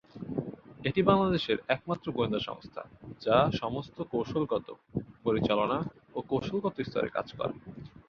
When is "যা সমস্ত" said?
3.21-3.97